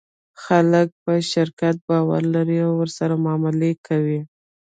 [0.43, 4.19] خلک په شرکت باور لري او ورسره معامله کوي.